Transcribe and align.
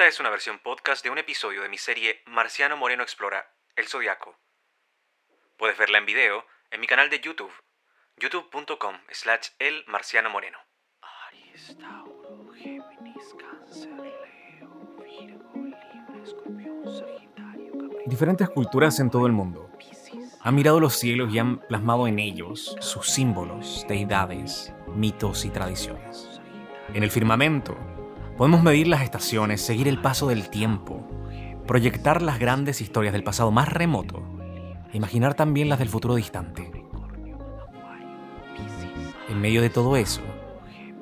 Esta 0.00 0.08
es 0.08 0.18
una 0.18 0.30
versión 0.30 0.58
podcast 0.60 1.04
de 1.04 1.10
un 1.10 1.18
episodio 1.18 1.60
de 1.60 1.68
mi 1.68 1.76
serie 1.76 2.22
Marciano 2.24 2.74
Moreno 2.74 3.02
Explora 3.02 3.52
El 3.76 3.86
Zodiaco. 3.86 4.34
Puedes 5.58 5.76
verla 5.76 5.98
en 5.98 6.06
video 6.06 6.46
en 6.70 6.80
mi 6.80 6.86
canal 6.86 7.10
de 7.10 7.20
YouTube, 7.20 7.52
youtube.com 8.16 8.96
slash 9.10 9.48
el 9.58 9.84
marciano 9.88 10.30
moreno. 10.30 10.56
Diferentes 18.06 18.48
culturas 18.48 19.00
en 19.00 19.10
todo 19.10 19.26
el 19.26 19.32
mundo 19.32 19.70
han 20.40 20.54
mirado 20.54 20.80
los 20.80 20.94
cielos 20.94 21.30
y 21.30 21.38
han 21.38 21.58
plasmado 21.58 22.06
en 22.06 22.18
ellos 22.18 22.74
sus 22.80 23.06
símbolos, 23.06 23.84
deidades, 23.86 24.72
mitos 24.86 25.44
y 25.44 25.50
tradiciones. 25.50 26.40
En 26.94 27.02
el 27.02 27.10
firmamento 27.10 27.76
podemos 28.40 28.62
medir 28.62 28.88
las 28.88 29.02
estaciones, 29.02 29.60
seguir 29.60 29.86
el 29.86 30.00
paso 30.00 30.28
del 30.28 30.48
tiempo, 30.48 31.06
proyectar 31.66 32.22
las 32.22 32.38
grandes 32.38 32.80
historias 32.80 33.12
del 33.12 33.22
pasado 33.22 33.50
más 33.50 33.68
remoto 33.68 34.22
e 34.90 34.96
imaginar 34.96 35.34
también 35.34 35.68
las 35.68 35.78
del 35.78 35.90
futuro 35.90 36.14
distante. 36.14 36.72
En 39.28 39.40
medio 39.42 39.60
de 39.60 39.68
todo 39.68 39.94
eso 39.94 40.22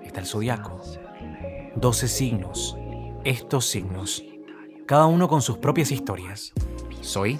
está 0.03 0.19
el 0.19 0.27
zodiaco. 0.27 0.83
12 1.77 2.09
signos, 2.09 2.77
estos 3.23 3.67
signos, 3.67 4.25
cada 4.85 5.07
uno 5.07 5.29
con 5.29 5.41
sus 5.41 5.59
propias 5.59 5.93
historias. 5.93 6.53
Soy 7.03 7.39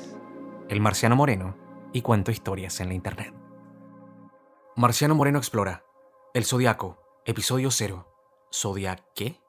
el 0.69 0.81
Marciano 0.81 1.17
Moreno 1.17 1.57
y 1.93 2.03
cuento 2.03 2.31
historias 2.31 2.79
en 2.79 2.87
la 2.87 2.95
internet. 2.95 3.35
Marciano 4.77 5.17
Moreno 5.17 5.39
explora 5.39 5.83
El 6.35 6.45
Zodiaco, 6.45 7.03
episodio 7.25 7.73
0. 7.73 8.07
¿Zodiac 8.53 9.03
qué? 9.17 9.41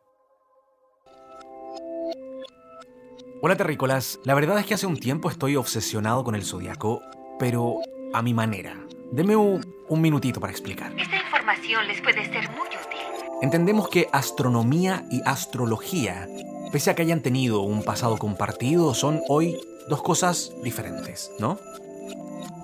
Hola 3.42 3.56
terrícolas, 3.56 4.20
la 4.26 4.34
verdad 4.34 4.60
es 4.60 4.66
que 4.66 4.74
hace 4.74 4.86
un 4.86 5.00
tiempo 5.00 5.30
estoy 5.30 5.56
obsesionado 5.56 6.26
con 6.26 6.36
el 6.36 6.44
zodiaco, 6.44 7.02
pero 7.40 7.78
a 8.12 8.22
mi 8.22 8.34
manera. 8.34 8.76
Deme 9.14 9.38
un, 9.38 9.66
un 9.88 10.02
minutito 10.02 10.42
para 10.42 10.52
explicar. 10.52 10.92
Esta 11.00 11.16
información 11.16 11.88
les 11.88 12.02
puede 12.02 12.26
ser 12.26 12.50
muy 12.50 12.68
útil. 12.68 13.00
Entendemos 13.42 13.88
que 13.88 14.10
astronomía 14.12 15.06
y 15.10 15.22
astrología, 15.26 16.28
pese 16.74 16.92
a 16.92 16.96
que 16.96 17.04
hayan 17.04 17.22
tenido 17.22 17.62
un 17.62 17.82
pasado 17.84 18.18
compartido, 18.18 18.94
son 18.94 19.22
hoy 19.30 19.58
dos 19.88 20.04
cosas 20.04 20.52
diferentes, 20.62 21.32
¿no? 21.40 21.58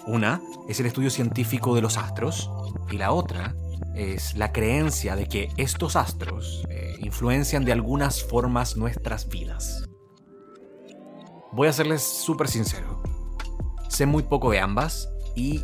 Una 0.06 0.42
es 0.68 0.82
el 0.82 0.88
estudio 0.88 1.10
científico 1.10 1.74
de 1.74 1.84
los 1.84 1.98
astros 1.98 2.52
y 2.92 2.98
la 2.98 3.14
otra 3.14 3.56
es 3.96 4.36
la 4.36 4.52
creencia 4.52 5.16
de 5.16 5.28
que 5.28 5.52
estos 5.56 5.96
astros 5.96 6.66
eh, 6.70 6.98
influencian 7.00 7.64
de 7.64 7.72
algunas 7.72 8.22
formas 8.22 8.76
nuestras 8.76 9.30
vidas. 9.30 9.85
Voy 11.56 11.70
a 11.70 11.74
serles 11.74 12.04
súper 12.04 12.50
sincero. 12.50 13.02
Sé 13.88 14.06
muy 14.06 14.24
poco 14.24 14.52
de 14.52 14.60
ambas 14.60 15.08
y 15.38 15.62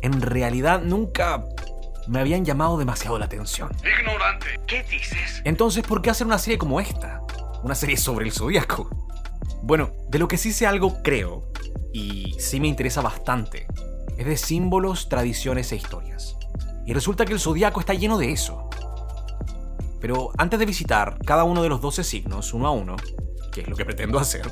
en 0.00 0.22
realidad 0.22 0.80
nunca 0.80 1.44
me 2.08 2.18
habían 2.18 2.46
llamado 2.46 2.78
demasiado 2.78 3.18
la 3.18 3.26
atención. 3.26 3.70
Ignorante. 4.00 4.46
¿Qué 4.66 4.82
dices? 4.84 5.42
Entonces, 5.44 5.86
¿por 5.86 6.00
qué 6.00 6.08
hacer 6.08 6.26
una 6.26 6.38
serie 6.38 6.56
como 6.56 6.80
esta? 6.80 7.20
Una 7.62 7.74
serie 7.74 7.98
sobre 7.98 8.24
el 8.24 8.32
zodiaco. 8.32 8.88
Bueno, 9.62 9.90
de 10.08 10.18
lo 10.18 10.28
que 10.28 10.38
sí 10.38 10.50
sé 10.50 10.66
algo 10.66 11.02
creo, 11.02 11.52
y 11.92 12.34
sí 12.38 12.58
me 12.58 12.68
interesa 12.68 13.02
bastante, 13.02 13.66
es 14.16 14.24
de 14.24 14.38
símbolos, 14.38 15.10
tradiciones 15.10 15.70
e 15.72 15.76
historias. 15.76 16.38
Y 16.86 16.94
resulta 16.94 17.26
que 17.26 17.34
el 17.34 17.40
zodiaco 17.40 17.80
está 17.80 17.92
lleno 17.92 18.16
de 18.16 18.32
eso. 18.32 18.70
Pero 20.00 20.30
antes 20.38 20.58
de 20.58 20.64
visitar 20.64 21.18
cada 21.26 21.44
uno 21.44 21.62
de 21.62 21.68
los 21.68 21.82
12 21.82 22.02
signos 22.02 22.54
uno 22.54 22.66
a 22.66 22.70
uno, 22.70 22.96
que 23.52 23.60
es 23.60 23.68
lo 23.68 23.76
que 23.76 23.84
pretendo 23.84 24.18
hacer, 24.18 24.50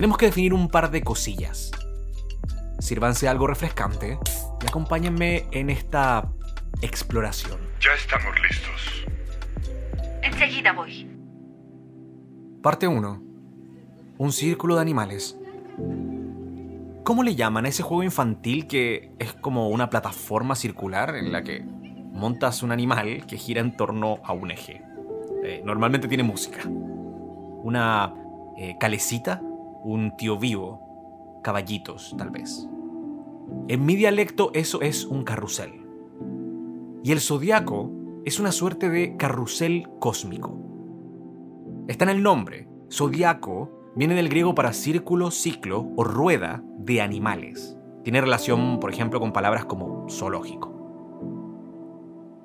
tenemos 0.00 0.16
que 0.16 0.24
definir 0.24 0.54
un 0.54 0.68
par 0.68 0.90
de 0.90 1.02
cosillas. 1.02 1.70
Sírvanse 2.78 3.28
algo 3.28 3.46
refrescante 3.46 4.18
y 4.62 4.66
acompáñenme 4.66 5.44
en 5.50 5.68
esta 5.68 6.26
exploración. 6.80 7.60
Ya 7.82 7.90
estamos 7.92 8.34
listos. 8.40 9.04
Enseguida 10.22 10.72
voy. 10.72 11.06
Parte 12.62 12.88
1. 12.88 13.22
Un 14.16 14.32
círculo 14.32 14.76
de 14.76 14.80
animales. 14.80 15.36
¿Cómo 17.04 17.22
le 17.22 17.34
llaman 17.34 17.66
a 17.66 17.68
ese 17.68 17.82
juego 17.82 18.02
infantil 18.02 18.66
que 18.66 19.12
es 19.18 19.34
como 19.34 19.68
una 19.68 19.90
plataforma 19.90 20.56
circular 20.56 21.14
en 21.14 21.30
la 21.30 21.42
que 21.42 21.60
montas 21.60 22.62
un 22.62 22.72
animal 22.72 23.26
que 23.26 23.36
gira 23.36 23.60
en 23.60 23.76
torno 23.76 24.20
a 24.24 24.32
un 24.32 24.50
eje? 24.50 24.80
Eh, 25.44 25.60
normalmente 25.62 26.08
tiene 26.08 26.22
música. 26.22 26.60
Una 26.66 28.14
eh, 28.56 28.76
calecita, 28.80 29.42
un 29.82 30.16
tío 30.16 30.38
vivo, 30.38 31.40
caballitos 31.42 32.14
tal 32.16 32.30
vez. 32.30 32.68
En 33.68 33.84
mi 33.84 33.96
dialecto 33.96 34.50
eso 34.54 34.80
es 34.80 35.04
un 35.04 35.24
carrusel. 35.24 35.86
Y 37.02 37.12
el 37.12 37.20
zodiaco 37.20 37.90
es 38.24 38.38
una 38.38 38.52
suerte 38.52 38.90
de 38.90 39.16
carrusel 39.16 39.88
cósmico. 39.98 40.58
Está 41.88 42.04
en 42.04 42.10
el 42.10 42.22
nombre. 42.22 42.68
Zodiaco 42.90 43.92
viene 43.96 44.14
del 44.14 44.28
griego 44.28 44.54
para 44.54 44.72
círculo, 44.72 45.30
ciclo 45.30 45.88
o 45.96 46.04
rueda 46.04 46.62
de 46.78 47.00
animales. 47.00 47.76
Tiene 48.04 48.20
relación, 48.20 48.80
por 48.80 48.90
ejemplo, 48.90 49.20
con 49.20 49.32
palabras 49.32 49.64
como 49.64 50.06
zoológico. 50.08 50.70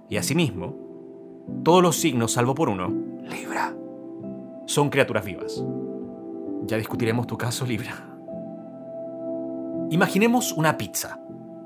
Y 0.09 0.18
asimismo, 0.18 0.75
todos 1.63 1.81
los 1.81 1.95
signos, 1.95 2.34
salvo 2.34 2.56
por 2.56 2.69
uno, 2.69 2.90
Libra, 3.24 3.75
son 4.66 4.90
criaturas 4.90 5.25
vivas. 5.25 5.63
Ya 6.66 6.78
discutiremos 6.78 7.28
tu 7.28 7.38
caso, 7.38 7.66
Libra. 7.66 7.94
Imaginemos 9.92 10.52
una 10.52 10.78
pizza, 10.78 11.20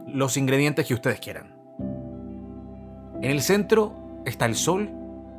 los 0.06 0.36
ingredientes 0.36 0.86
que 0.86 0.94
ustedes 0.94 1.22
quieran. 1.22 1.56
En 3.22 3.32
el 3.32 3.42
centro 3.42 4.22
está 4.26 4.46
el 4.46 4.56
sol 4.56 4.90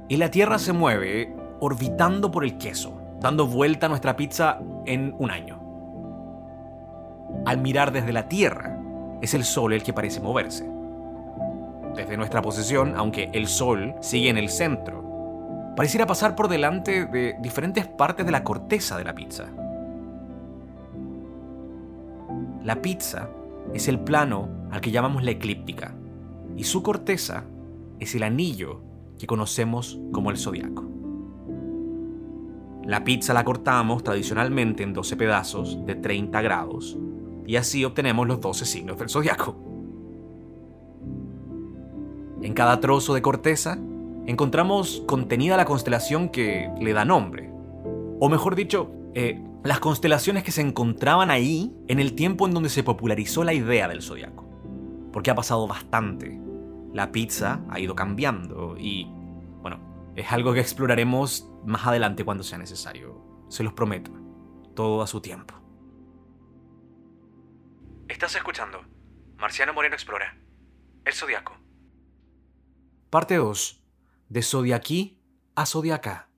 y 0.08 0.16
la 0.16 0.30
Tierra 0.30 0.58
se 0.58 0.72
mueve 0.72 1.34
orbitando 1.60 2.30
por 2.30 2.44
el 2.44 2.56
queso, 2.56 3.00
dando 3.20 3.46
vuelta 3.46 3.86
a 3.86 3.88
nuestra 3.90 4.16
pizza 4.16 4.60
en 4.86 5.14
un 5.18 5.30
año. 5.30 5.60
Al 7.44 7.58
mirar 7.58 7.92
desde 7.92 8.12
la 8.12 8.28
Tierra, 8.28 8.78
es 9.20 9.34
el 9.34 9.44
Sol 9.44 9.74
el 9.74 9.82
que 9.82 9.92
parece 9.92 10.20
moverse. 10.20 10.68
Desde 11.94 12.16
nuestra 12.16 12.40
posición, 12.40 12.94
aunque 12.96 13.30
el 13.34 13.46
Sol 13.46 13.94
sigue 14.00 14.30
en 14.30 14.38
el 14.38 14.48
centro, 14.48 14.89
pareciera 15.80 16.06
pasar 16.06 16.36
por 16.36 16.48
delante 16.48 17.06
de 17.06 17.36
diferentes 17.40 17.86
partes 17.86 18.26
de 18.26 18.32
la 18.32 18.44
corteza 18.44 18.98
de 18.98 19.04
la 19.04 19.14
pizza. 19.14 19.46
La 22.62 22.82
pizza 22.82 23.30
es 23.72 23.88
el 23.88 23.98
plano 23.98 24.68
al 24.70 24.82
que 24.82 24.90
llamamos 24.90 25.24
la 25.24 25.30
eclíptica, 25.30 25.94
y 26.54 26.64
su 26.64 26.82
corteza 26.82 27.44
es 27.98 28.14
el 28.14 28.24
anillo 28.24 28.82
que 29.18 29.26
conocemos 29.26 29.98
como 30.12 30.30
el 30.30 30.36
zodiaco. 30.36 30.84
La 32.84 33.02
pizza 33.02 33.32
la 33.32 33.44
cortamos 33.44 34.04
tradicionalmente 34.04 34.82
en 34.82 34.92
12 34.92 35.16
pedazos 35.16 35.86
de 35.86 35.94
30 35.94 36.42
grados 36.42 36.98
y 37.46 37.56
así 37.56 37.86
obtenemos 37.86 38.28
los 38.28 38.38
12 38.38 38.66
signos 38.66 38.98
del 38.98 39.08
zodiaco. 39.08 39.56
En 42.42 42.52
cada 42.52 42.80
trozo 42.80 43.14
de 43.14 43.22
corteza 43.22 43.78
encontramos 44.26 45.02
contenida 45.06 45.56
la 45.56 45.64
constelación 45.64 46.28
que 46.28 46.70
le 46.80 46.92
da 46.92 47.04
nombre. 47.04 47.50
O 48.20 48.28
mejor 48.28 48.54
dicho, 48.54 48.90
eh, 49.14 49.42
las 49.64 49.80
constelaciones 49.80 50.42
que 50.42 50.52
se 50.52 50.62
encontraban 50.62 51.30
ahí 51.30 51.74
en 51.88 52.00
el 52.00 52.14
tiempo 52.14 52.46
en 52.46 52.54
donde 52.54 52.68
se 52.68 52.82
popularizó 52.82 53.44
la 53.44 53.52
idea 53.52 53.88
del 53.88 54.02
zodiaco. 54.02 54.48
Porque 55.12 55.30
ha 55.30 55.34
pasado 55.34 55.66
bastante. 55.66 56.40
La 56.92 57.12
pizza 57.12 57.64
ha 57.68 57.78
ido 57.78 57.94
cambiando 57.94 58.76
y, 58.78 59.06
bueno, 59.60 60.12
es 60.16 60.30
algo 60.32 60.52
que 60.52 60.60
exploraremos 60.60 61.48
más 61.64 61.86
adelante 61.86 62.24
cuando 62.24 62.42
sea 62.42 62.58
necesario. 62.58 63.46
Se 63.48 63.62
los 63.62 63.72
prometo. 63.72 64.12
Todo 64.74 65.02
a 65.02 65.06
su 65.06 65.20
tiempo. 65.20 65.54
Estás 68.08 68.34
escuchando 68.34 68.80
Marciano 69.38 69.72
Moreno 69.72 69.94
Explora 69.94 70.36
El 71.04 71.12
Zodiaco. 71.12 71.56
Parte 73.08 73.36
2. 73.36 73.79
De 74.30 74.42
Zodiaquí 74.42 75.18
a 75.56 75.66
Zodiacá. 75.66 76.28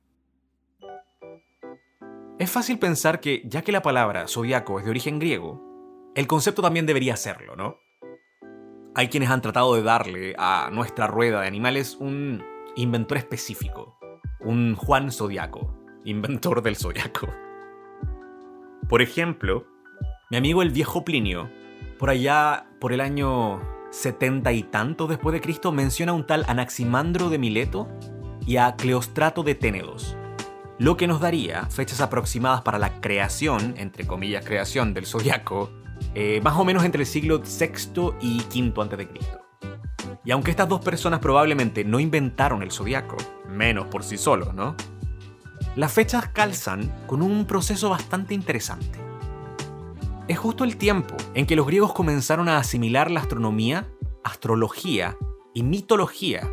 Es 2.39 2.51
fácil 2.51 2.79
pensar 2.79 3.21
que, 3.21 3.43
ya 3.45 3.61
que 3.61 3.71
la 3.71 3.83
palabra 3.83 4.27
zodiaco 4.29 4.79
es 4.79 4.87
de 4.87 4.91
origen 4.91 5.19
griego, 5.19 5.63
el 6.15 6.27
concepto 6.27 6.63
también 6.63 6.87
debería 6.87 7.17
serlo, 7.17 7.55
¿no? 7.55 7.77
Hay 8.95 9.09
quienes 9.09 9.29
han 9.29 9.43
tratado 9.43 9.75
de 9.75 9.83
darle 9.83 10.35
a 10.39 10.71
nuestra 10.73 11.07
rueda 11.07 11.43
de 11.43 11.47
animales 11.47 11.99
un 12.01 12.43
inventor 12.77 13.19
específico, 13.19 13.99
un 14.41 14.75
Juan 14.75 15.13
Zodiaco, 15.13 15.79
inventor 16.07 16.63
del 16.63 16.77
zodiaco. 16.77 17.29
Por 18.89 19.03
ejemplo, 19.03 19.67
mi 20.31 20.39
amigo 20.39 20.63
el 20.63 20.71
viejo 20.71 21.05
Plinio, 21.05 21.51
por 21.99 22.09
allá 22.09 22.71
por 22.81 22.95
el 22.95 23.03
año 23.03 23.61
setenta 23.93 24.53
y 24.53 24.65
tanto 24.65 25.07
después 25.07 25.33
de 25.35 25.41
Cristo, 25.41 25.71
menciona 25.71 26.13
un 26.13 26.27
tal 26.27 26.45
Anaximandro 26.49 27.29
de 27.29 27.39
Mileto 27.39 27.89
y 28.45 28.57
a 28.57 28.75
Cleostrato 28.75 29.45
de 29.45 29.55
Ténedos, 29.55 30.17
lo 30.79 30.97
que 30.97 31.07
nos 31.07 31.21
daría 31.21 31.67
fechas 31.67 32.01
aproximadas 32.01 32.63
para 32.63 32.79
la 32.79 33.01
creación, 33.01 33.75
entre 33.77 34.07
comillas 34.07 34.45
creación, 34.45 34.95
del 34.95 35.07
zodiaco, 35.07 35.71
eh, 36.15 36.41
más 36.43 36.57
o 36.57 36.65
menos 36.65 36.85
entre 36.85 37.03
el 37.03 37.07
siglo 37.07 37.41
VI 37.41 38.15
y 38.21 38.41
V 38.41 38.83
a.C. 38.83 39.09
Y 40.25 40.31
aunque 40.31 40.51
estas 40.51 40.69
dos 40.69 40.81
personas 40.81 41.21
probablemente 41.21 41.85
no 41.85 42.01
inventaron 42.01 42.63
el 42.63 42.73
zodiaco, 42.73 43.17
menos 43.49 43.87
por 43.87 44.03
sí 44.03 44.17
solos, 44.17 44.55
¿no? 44.55 44.75
Las 45.77 45.93
fechas 45.93 46.29
calzan 46.29 46.93
con 47.07 47.23
un 47.23 47.45
proceso 47.45 47.91
bastante 47.91 48.35
interesante. 48.35 49.12
Es 50.29 50.39
justo 50.39 50.63
el 50.63 50.77
tiempo 50.77 51.17
en 51.35 51.47
que 51.47 51.57
los 51.57 51.67
griegos 51.67 51.93
comenzaron 51.93 52.49
a 52.49 52.59
asimilar 52.59 53.11
la 53.11 53.21
astronomía, 53.21 53.89
astrología 54.23 55.17
y 55.53 55.65
mitología 55.65 56.49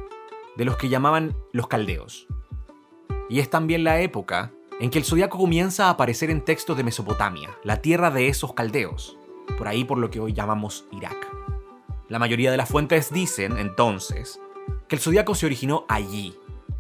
de 0.58 0.66
los 0.66 0.76
que 0.76 0.90
llamaban 0.90 1.36
los 1.54 1.68
caldeos. 1.68 2.28
Y 3.30 3.40
es 3.40 3.50
también 3.50 3.84
la 3.84 4.02
época 4.02 4.52
en 4.80 4.90
que 4.90 4.98
el 4.98 5.06
zodiaco 5.06 5.38
comienza 5.38 5.86
a 5.86 5.90
aparecer 5.92 6.32
en 6.32 6.44
textos 6.44 6.78
de 6.78 6.84
Mesopotamia, 6.84 7.50
la 7.64 7.82
tierra 7.82 8.10
de 8.10 8.28
esos 8.28 8.54
caldeos, 8.54 9.20
por 9.58 9.68
ahí 9.68 9.84
por 9.84 10.00
lo 10.00 10.10
que 10.10 10.20
hoy 10.20 10.34
llamamos 10.34 10.88
Irak. 10.92 11.28
La 12.08 12.18
mayoría 12.18 12.50
de 12.50 12.58
las 12.58 12.70
fuentes 12.70 13.14
dicen, 13.14 13.58
entonces, 13.58 14.42
que 14.88 14.96
el 14.96 15.02
zodiaco 15.02 15.36
se 15.36 15.46
originó 15.46 15.86
allí, 15.88 16.36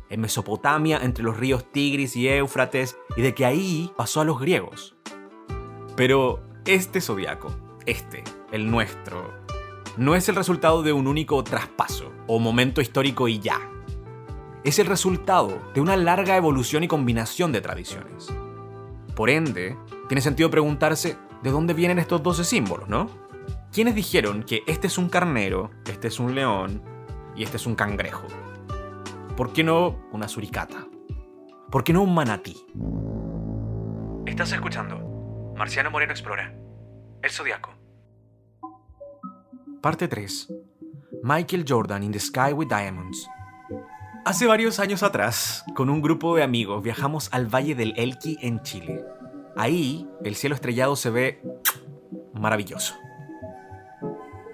en 0.09 0.21
Mesopotamia, 0.21 0.99
entre 1.03 1.23
los 1.23 1.37
ríos 1.37 1.71
Tigris 1.71 2.15
y 2.15 2.27
Éufrates, 2.27 2.97
y 3.15 3.21
de 3.21 3.35
que 3.35 3.45
ahí 3.45 3.91
pasó 3.95 4.21
a 4.21 4.25
los 4.25 4.39
griegos. 4.39 4.95
Pero 5.95 6.48
este 6.65 7.01
zodiaco, 7.01 7.55
este, 7.85 8.23
el 8.51 8.69
nuestro, 8.69 9.33
no 9.97 10.15
es 10.15 10.29
el 10.29 10.35
resultado 10.35 10.83
de 10.83 10.93
un 10.93 11.07
único 11.07 11.43
traspaso 11.43 12.11
o 12.27 12.39
momento 12.39 12.81
histórico 12.81 13.27
y 13.27 13.39
ya. 13.39 13.59
Es 14.63 14.79
el 14.79 14.87
resultado 14.87 15.59
de 15.73 15.81
una 15.81 15.97
larga 15.97 16.37
evolución 16.37 16.83
y 16.83 16.87
combinación 16.87 17.51
de 17.51 17.61
tradiciones. 17.61 18.27
Por 19.15 19.29
ende, 19.29 19.77
tiene 20.07 20.21
sentido 20.21 20.49
preguntarse 20.49 21.17
de 21.43 21.51
dónde 21.51 21.73
vienen 21.73 21.99
estos 21.99 22.21
12 22.21 22.43
símbolos, 22.43 22.87
¿no? 22.87 23.09
¿Quiénes 23.71 23.95
dijeron 23.95 24.43
que 24.43 24.63
este 24.67 24.87
es 24.87 24.97
un 24.97 25.09
carnero, 25.09 25.71
este 25.85 26.07
es 26.07 26.19
un 26.19 26.35
león 26.35 26.81
y 27.35 27.43
este 27.43 27.57
es 27.57 27.65
un 27.65 27.75
cangrejo? 27.75 28.27
¿Por 29.35 29.53
qué 29.53 29.63
no 29.63 29.97
una 30.11 30.27
suricata? 30.27 30.87
¿Por 31.69 31.83
qué 31.83 31.93
no 31.93 32.01
un 32.01 32.13
manatí? 32.13 32.65
Estás 34.25 34.51
escuchando 34.51 35.08
Marciano 35.59 35.91
Moreno 35.91 36.13
Explora, 36.13 36.53
El 37.21 37.31
Zodiaco. 37.31 37.75
Parte 39.81 40.07
3. 40.07 40.53
Michael 41.21 41.65
Jordan 41.67 42.01
in 42.01 42.13
the 42.13 42.19
Sky 42.21 42.53
with 42.53 42.69
Diamonds. 42.69 43.29
Hace 44.23 44.47
varios 44.47 44.79
años 44.79 45.03
atrás, 45.03 45.65
con 45.75 45.89
un 45.89 46.01
grupo 46.01 46.33
de 46.37 46.43
amigos, 46.43 46.81
viajamos 46.81 47.27
al 47.33 47.53
Valle 47.53 47.75
del 47.75 47.93
Elqui 47.97 48.37
en 48.41 48.61
Chile. 48.61 49.03
Ahí, 49.57 50.07
el 50.23 50.35
cielo 50.35 50.55
estrellado 50.55 50.95
se 50.95 51.09
ve 51.09 51.41
maravilloso. 52.31 52.95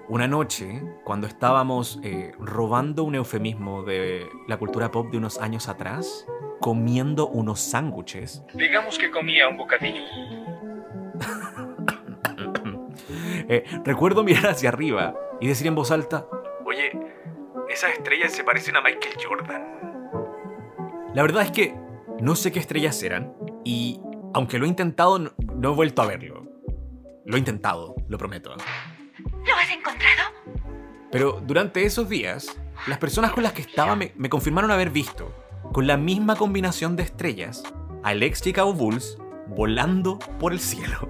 Una 0.08 0.26
noche, 0.26 0.82
cuando 1.04 1.28
estábamos 1.28 2.00
eh, 2.02 2.32
robando 2.40 3.04
un 3.04 3.14
eufemismo 3.14 3.84
de 3.84 4.26
la 4.48 4.56
cultura 4.56 4.90
pop 4.90 5.08
de 5.12 5.18
unos 5.18 5.38
años 5.38 5.68
atrás, 5.68 6.26
comiendo 6.60 7.28
unos 7.28 7.60
sándwiches. 7.60 8.42
Digamos 8.54 8.98
que 8.98 9.08
comía 9.12 9.48
un 9.48 9.56
bocadillo. 9.56 10.02
Eh, 13.48 13.64
recuerdo 13.84 14.24
mirar 14.24 14.46
hacia 14.48 14.68
arriba 14.70 15.14
y 15.40 15.48
decir 15.48 15.66
en 15.66 15.74
voz 15.74 15.90
alta, 15.90 16.26
Oye, 16.64 16.90
esas 17.68 17.92
estrellas 17.92 18.32
se 18.32 18.42
parecen 18.44 18.76
a 18.76 18.80
Michael 18.80 19.14
Jordan. 19.24 19.62
la 21.14 21.22
verdad 21.22 21.42
es 21.42 21.50
que 21.52 21.74
no 22.20 22.34
sé 22.34 22.50
qué 22.50 22.58
estrellas 22.58 23.00
eran 23.02 23.32
y 23.64 24.00
aunque 24.34 24.58
lo 24.58 24.64
he 24.64 24.68
intentado, 24.68 25.18
no, 25.18 25.30
no 25.54 25.72
he 25.72 25.74
vuelto 25.74 26.02
a 26.02 26.06
verlo. 26.06 26.44
Lo 27.24 27.36
he 27.36 27.38
intentado, 27.38 27.94
lo 28.08 28.18
prometo. 28.18 28.50
¿Lo 28.50 29.54
has 29.54 29.70
encontrado? 29.70 30.30
Pero 31.10 31.40
durante 31.44 31.84
esos 31.84 32.08
días, 32.08 32.56
las 32.86 32.98
personas 32.98 33.32
con 33.32 33.42
las 33.42 33.52
que 33.52 33.62
estaba 33.62 33.96
me, 33.96 34.12
me 34.16 34.28
confirmaron 34.28 34.70
haber 34.70 34.90
visto, 34.90 35.32
con 35.72 35.86
la 35.86 35.96
misma 35.96 36.36
combinación 36.36 36.96
de 36.96 37.04
estrellas, 37.04 37.62
al 38.02 38.22
ex 38.22 38.42
Chicago 38.42 38.72
Bulls 38.74 39.18
volando 39.48 40.18
por 40.38 40.52
el 40.52 40.60
cielo. 40.60 41.08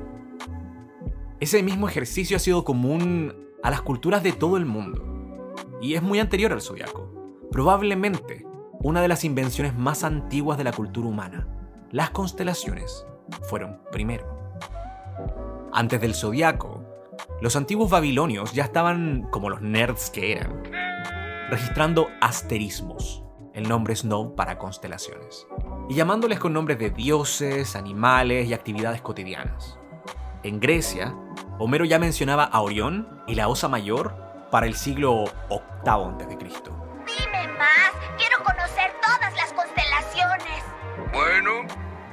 Ese 1.39 1.63
mismo 1.63 1.87
ejercicio 1.87 2.39
ha 2.39 2.41
sido 2.41 2.65
común 2.65 3.35
a 3.63 3.71
las 3.71 3.83
culturas 3.83 4.23
de 4.23 4.33
todo 4.33 4.57
el 4.57 4.65
mundo, 4.65 5.55
y 5.83 5.95
es 5.95 6.03
muy 6.03 6.19
anterior 6.19 6.53
al 6.53 6.63
zodiaco. 6.63 7.13
Probablemente 7.53 8.47
una 8.81 9.03
de 9.03 9.09
las 9.09 9.23
invenciones 9.25 9.77
más 9.77 10.03
antiguas 10.03 10.57
de 10.57 10.65
la 10.65 10.73
cultura 10.73 11.09
humana. 11.09 11.47
Las 11.91 12.11
constelaciones 12.11 13.07
fueron 13.49 13.81
primero. 13.93 14.27
Antes 15.73 16.01
del 16.01 16.15
zodiaco, 16.15 16.85
los 17.43 17.55
antiguos 17.55 17.91
babilonios 17.91 18.53
ya 18.53 18.65
estaban, 18.65 19.29
como 19.31 19.51
los 19.51 19.61
nerds 19.61 20.11
que 20.11 20.33
eran, 20.33 20.63
registrando 21.51 22.09
asterismos, 22.21 23.25
el 23.53 23.69
nombre 23.69 23.95
snow 23.95 24.35
para 24.35 24.57
constelaciones, 24.57 25.47
y 25.89 25.95
llamándoles 25.95 26.39
con 26.39 26.55
nombres 26.55 26.79
de 26.79 26.91
dioses, 26.91 27.77
animales 27.77 28.49
y 28.49 28.55
actividades 28.55 29.03
cotidianas. 29.03 29.79
En 30.43 30.61
Grecia, 30.61 31.15
Homero 31.59 31.87
ya 31.87 31.99
mencionaba 31.99 32.45
a 32.45 32.61
Orión 32.61 33.23
y 33.27 33.35
la 33.35 33.49
Osa 33.49 33.67
Mayor 33.69 34.15
para 34.51 34.67
el 34.67 34.77
siglo 34.77 35.25
VIII 35.49 35.61
a.C. 35.87 36.27
Dime 36.27 37.49
más, 37.57 37.93
quiero 38.19 38.45
conocer 38.45 38.93
todas 39.01 39.35
las 39.35 39.53
constelaciones. 39.55 40.65
Bueno, 41.15 41.63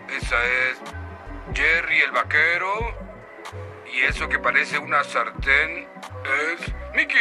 esa 0.07 0.36
es 0.45 0.81
Jerry 1.54 2.01
el 2.06 2.12
vaquero. 2.12 2.69
Y 3.94 4.01
eso 4.07 4.30
que 4.30 4.40
parece 4.40 4.78
una 4.78 5.04
sartén 5.04 5.88
es 6.24 6.74
Mickey 6.96 7.18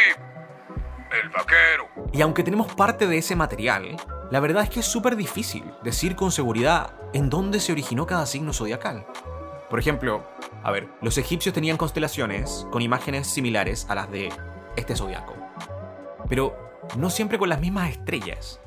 el 1.21 1.29
vaquero. 1.29 1.89
Y 2.13 2.21
aunque 2.21 2.43
tenemos 2.43 2.73
parte 2.73 3.05
de 3.05 3.17
ese 3.17 3.35
material, 3.35 3.97
la 4.31 4.39
verdad 4.39 4.63
es 4.63 4.69
que 4.69 4.79
es 4.79 4.85
súper 4.85 5.17
difícil 5.17 5.65
decir 5.83 6.15
con 6.15 6.31
seguridad 6.31 6.93
en 7.11 7.29
dónde 7.29 7.59
se 7.59 7.73
originó 7.73 8.05
cada 8.07 8.25
signo 8.25 8.53
zodiacal. 8.53 9.05
Por 9.73 9.79
ejemplo, 9.79 10.23
a 10.61 10.69
ver, 10.69 10.87
los 11.01 11.17
egipcios 11.17 11.55
tenían 11.55 11.77
constelaciones 11.77 12.67
con 12.69 12.83
imágenes 12.83 13.25
similares 13.25 13.87
a 13.89 13.95
las 13.95 14.11
de 14.11 14.31
este 14.75 14.95
zodiaco. 14.95 15.33
Pero 16.29 16.55
no 16.95 17.09
siempre 17.09 17.39
con 17.39 17.49
las 17.49 17.59
mismas 17.59 17.89
estrellas. 17.89 18.61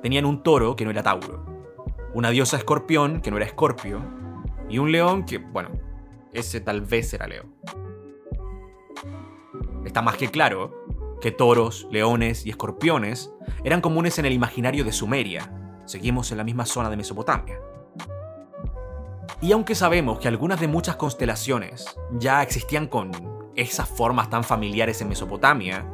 Tenían 0.00 0.24
un 0.24 0.42
toro 0.42 0.74
que 0.74 0.86
no 0.86 0.90
era 0.90 1.02
Tauro, 1.02 1.44
una 2.14 2.30
diosa 2.30 2.56
escorpión 2.56 3.20
que 3.20 3.30
no 3.30 3.36
era 3.36 3.44
Escorpio, 3.44 4.00
y 4.70 4.78
un 4.78 4.90
león 4.90 5.26
que, 5.26 5.36
bueno, 5.36 5.68
ese 6.32 6.62
tal 6.62 6.80
vez 6.80 7.12
era 7.12 7.26
Leo. 7.26 7.44
Está 9.84 10.00
más 10.00 10.16
que 10.16 10.28
claro 10.28 10.72
que 11.20 11.30
toros, 11.30 11.88
leones 11.90 12.46
y 12.46 12.48
escorpiones 12.48 13.34
eran 13.64 13.82
comunes 13.82 14.18
en 14.18 14.24
el 14.24 14.32
imaginario 14.32 14.82
de 14.82 14.92
Sumeria. 14.92 15.52
Seguimos 15.84 16.32
en 16.32 16.38
la 16.38 16.44
misma 16.44 16.64
zona 16.64 16.88
de 16.88 16.96
Mesopotamia. 16.96 17.60
Y 19.40 19.52
aunque 19.52 19.74
sabemos 19.74 20.18
que 20.18 20.28
algunas 20.28 20.60
de 20.60 20.68
muchas 20.68 20.96
constelaciones 20.96 21.84
ya 22.12 22.42
existían 22.42 22.86
con 22.86 23.10
esas 23.54 23.88
formas 23.88 24.30
tan 24.30 24.44
familiares 24.44 25.00
en 25.02 25.08
Mesopotamia, 25.08 25.84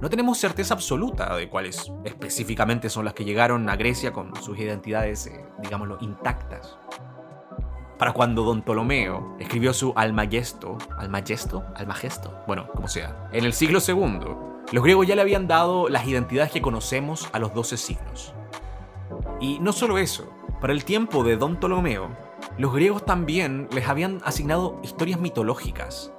no 0.00 0.10
tenemos 0.10 0.38
certeza 0.38 0.74
absoluta 0.74 1.36
de 1.36 1.48
cuáles 1.48 1.92
específicamente 2.04 2.90
son 2.90 3.04
las 3.04 3.14
que 3.14 3.24
llegaron 3.24 3.68
a 3.70 3.76
Grecia 3.76 4.12
con 4.12 4.34
sus 4.42 4.58
identidades, 4.58 5.28
eh, 5.28 5.46
digámoslo, 5.62 5.98
intactas. 6.00 6.76
Para 7.98 8.12
cuando 8.12 8.42
Don 8.42 8.62
Ptolomeo 8.62 9.36
escribió 9.38 9.72
su 9.72 9.92
Almagesto, 9.94 10.76
Almagesto, 10.98 11.64
Almagesto, 11.76 12.42
bueno, 12.48 12.66
como 12.74 12.88
sea, 12.88 13.28
en 13.32 13.44
el 13.44 13.52
siglo 13.52 13.78
II, 13.86 14.34
los 14.72 14.82
griegos 14.82 15.06
ya 15.06 15.14
le 15.14 15.22
habían 15.22 15.46
dado 15.46 15.88
las 15.88 16.04
identidades 16.08 16.50
que 16.50 16.62
conocemos 16.62 17.28
a 17.32 17.38
los 17.38 17.54
12 17.54 17.76
signos. 17.76 18.34
Y 19.40 19.60
no 19.60 19.70
solo 19.70 19.98
eso, 19.98 20.28
para 20.60 20.72
el 20.72 20.84
tiempo 20.84 21.22
de 21.22 21.36
Don 21.36 21.60
Ptolomeo, 21.60 22.10
los 22.58 22.72
griegos 22.72 23.04
también 23.04 23.68
les 23.72 23.88
habían 23.88 24.20
asignado 24.24 24.78
historias 24.82 25.20
mitológicas 25.20 26.12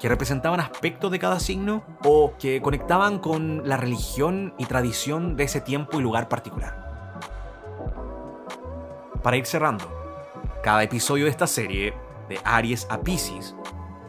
que 0.00 0.08
representaban 0.08 0.60
aspectos 0.60 1.10
de 1.10 1.18
cada 1.18 1.38
signo 1.38 1.84
o 2.04 2.32
que 2.38 2.62
conectaban 2.62 3.18
con 3.18 3.68
la 3.68 3.76
religión 3.76 4.54
y 4.58 4.64
tradición 4.64 5.36
de 5.36 5.44
ese 5.44 5.60
tiempo 5.60 6.00
y 6.00 6.02
lugar 6.02 6.28
particular. 6.28 6.90
Para 9.22 9.36
ir 9.36 9.44
cerrando, 9.44 9.84
cada 10.62 10.82
episodio 10.82 11.26
de 11.26 11.30
esta 11.30 11.46
serie, 11.46 11.94
de 12.28 12.40
Aries 12.44 12.86
a 12.88 13.00
Pisces, 13.00 13.54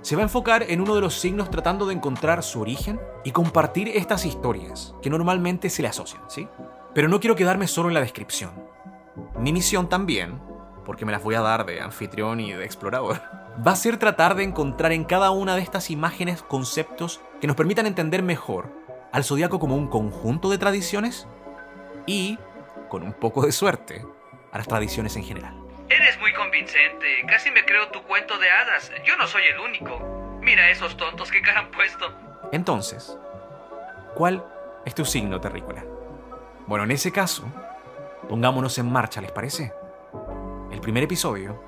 se 0.02 0.16
va 0.16 0.22
a 0.22 0.24
enfocar 0.24 0.64
en 0.64 0.82
uno 0.82 0.96
de 0.96 1.02
los 1.02 1.20
signos 1.20 1.52
tratando 1.52 1.86
de 1.86 1.94
encontrar 1.94 2.42
su 2.42 2.62
origen 2.62 3.00
y 3.24 3.32
compartir 3.32 3.90
estas 3.90 4.26
historias 4.26 4.96
que 5.02 5.10
normalmente 5.10 5.70
se 5.70 5.82
le 5.82 5.90
asocian, 5.90 6.24
¿sí? 6.28 6.48
Pero 6.94 7.08
no 7.08 7.20
quiero 7.20 7.36
quedarme 7.36 7.68
solo 7.68 7.90
en 7.90 7.94
la 7.94 8.02
descripción. 8.02 8.52
Mi 9.40 9.52
misión 9.52 9.90
también, 9.90 10.40
porque 10.86 11.06
me 11.06 11.12
las 11.12 11.24
voy 11.24 11.36
a 11.36 11.42
dar 11.42 11.66
de 11.66 11.82
anfitrión 11.82 12.40
y 12.40 12.54
de 12.54 12.66
explorador, 12.66 13.22
va 13.66 13.72
a 13.72 13.76
ser 13.76 13.98
tratar 13.98 14.36
de 14.36 14.44
encontrar 14.44 14.92
en 14.92 15.04
cada 15.04 15.32
una 15.32 15.56
de 15.56 15.62
estas 15.62 15.90
imágenes 15.90 16.42
conceptos 16.42 17.22
que 17.40 17.48
nos 17.48 17.56
permitan 17.56 17.86
entender 17.86 18.24
mejor 18.24 18.70
al 19.12 19.24
zodiaco 19.24 19.60
como 19.60 19.76
un 19.76 19.88
conjunto 19.88 20.50
de 20.50 20.58
tradiciones 20.58 21.28
y, 22.06 22.40
con 22.90 23.04
un 23.04 23.14
poco 23.14 23.46
de 23.46 23.52
suerte, 23.52 24.06
a 24.52 24.58
las 24.58 24.68
tradiciones 24.68 25.16
en 25.16 25.24
general. 25.24 25.58
Eres 25.90 26.20
muy 26.20 26.34
convincente. 26.34 27.26
Casi 27.28 27.52
me 27.52 27.66
creo 27.66 27.90
tu 27.90 28.02
cuento 28.04 28.38
de 28.38 28.50
hadas. 28.50 28.92
Yo 29.06 29.18
no 29.18 29.28
soy 29.28 29.44
el 29.44 29.60
único. 29.60 30.40
Mira 30.42 30.70
esos 30.70 30.96
tontos 30.96 31.30
que 31.30 31.42
cara 31.42 31.60
han 31.60 31.72
puesto. 31.72 32.14
Entonces, 32.52 33.18
¿cuál 34.16 34.44
es 34.86 34.96
tu 34.96 35.06
signo 35.06 35.40
terrícola? 35.42 35.84
Bueno, 36.68 36.86
en 36.86 36.92
ese 36.92 37.12
caso, 37.12 37.44
pongámonos 38.30 38.78
en 38.78 38.92
marcha, 38.92 39.22
¿les 39.22 39.32
parece? 39.32 39.74
El 40.72 40.80
primer 40.80 41.04
episodio, 41.04 41.62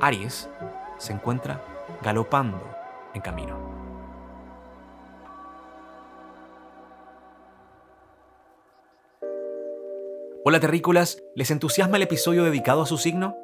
Aries 0.00 0.48
se 0.96 1.12
encuentra 1.12 1.62
galopando 2.02 2.58
en 3.12 3.20
camino. 3.20 3.58
Hola 10.42 10.58
terrícolas, 10.58 11.22
¿les 11.34 11.50
entusiasma 11.50 11.98
el 11.98 12.04
episodio 12.04 12.44
dedicado 12.44 12.82
a 12.82 12.86
su 12.86 12.96
signo? 12.96 13.36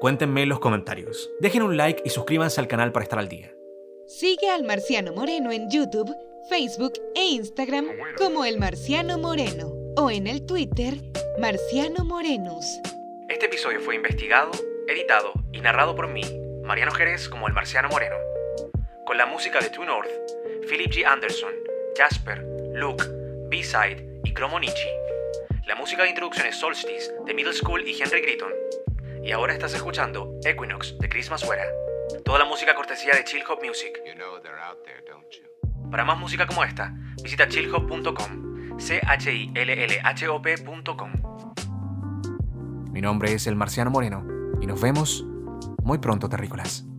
Cuéntenme 0.00 0.42
en 0.42 0.48
los 0.48 0.58
comentarios. 0.58 1.30
Dejen 1.38 1.62
un 1.62 1.76
like 1.76 2.02
y 2.04 2.10
suscríbanse 2.10 2.60
al 2.60 2.66
canal 2.66 2.90
para 2.90 3.04
estar 3.04 3.20
al 3.20 3.28
día. 3.28 3.52
Sigue 4.08 4.50
al 4.50 4.64
Marciano 4.64 5.12
Moreno 5.12 5.52
en 5.52 5.70
YouTube, 5.70 6.12
Facebook 6.48 6.94
e 7.14 7.24
Instagram 7.24 7.86
como 8.18 8.44
El 8.44 8.58
Marciano 8.58 9.16
Moreno 9.16 9.72
o 9.96 10.10
en 10.10 10.26
el 10.26 10.44
Twitter 10.44 10.94
Marciano 11.38 12.04
Morenus. 12.04 12.66
Este 13.40 13.56
episodio 13.56 13.80
fue 13.80 13.94
investigado, 13.94 14.50
editado 14.86 15.32
y 15.50 15.62
narrado 15.62 15.96
por 15.96 16.08
mí, 16.08 16.20
Mariano 16.62 16.92
Jerez 16.92 17.26
como 17.26 17.48
el 17.48 17.54
Marciano 17.54 17.88
Moreno, 17.88 18.16
con 19.06 19.16
la 19.16 19.24
música 19.24 19.60
de 19.60 19.70
True 19.70 19.86
North, 19.86 20.10
Philip 20.68 20.92
G. 20.92 21.06
Anderson, 21.06 21.50
Jasper, 21.96 22.44
Luke, 22.74 23.02
B-Side 23.48 24.20
y 24.24 24.34
Cromonichi. 24.34 24.88
La 25.66 25.74
música 25.74 26.02
de 26.02 26.10
introducción 26.10 26.48
es 26.48 26.56
Solstice 26.56 27.14
de 27.24 27.32
Middle 27.32 27.54
School 27.54 27.88
y 27.88 27.98
Henry 27.98 28.20
Gritton. 28.20 28.52
Y 29.24 29.32
ahora 29.32 29.54
estás 29.54 29.72
escuchando 29.72 30.34
Equinox 30.44 30.98
de 30.98 31.08
Chris 31.08 31.30
Masuera. 31.30 31.64
Toda 32.26 32.40
la 32.40 32.44
música 32.44 32.74
cortesía 32.74 33.14
de 33.14 33.24
Chill 33.24 33.44
Hop 33.48 33.64
Music. 33.64 34.02
Para 35.90 36.04
más 36.04 36.18
música 36.18 36.46
como 36.46 36.62
esta, 36.62 36.92
visita 37.22 37.48
chillhop.com, 37.48 38.78
c 38.78 39.00
Mi 42.92 43.00
nombre 43.00 43.32
es 43.32 43.46
el 43.46 43.54
Marciano 43.54 43.90
Moreno 43.90 44.24
y 44.60 44.66
nos 44.66 44.80
vemos 44.80 45.24
muy 45.84 45.98
pronto, 45.98 46.28
terrícolas. 46.28 46.89